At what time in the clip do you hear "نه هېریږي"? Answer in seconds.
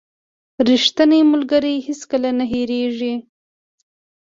2.37-3.15